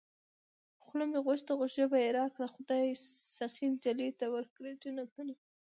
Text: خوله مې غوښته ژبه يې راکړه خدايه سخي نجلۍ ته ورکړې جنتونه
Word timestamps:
خوله 0.83 1.05
مې 1.11 1.19
غوښته 1.25 1.53
ژبه 1.75 1.97
يې 2.03 2.09
راکړه 2.19 2.47
خدايه 2.55 2.93
سخي 3.37 3.65
نجلۍ 3.73 4.09
ته 4.19 4.25
ورکړې 4.35 4.71
جنتونه 4.81 5.33